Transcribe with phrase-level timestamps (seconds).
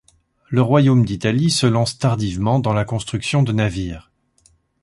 [0.49, 4.09] Le Royaume d'Italie se lance tardivement dans la construction de navires.